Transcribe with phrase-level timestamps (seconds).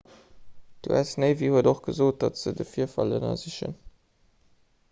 [0.87, 3.81] d'us navy huet och gesot datt se de virfall ënnersichen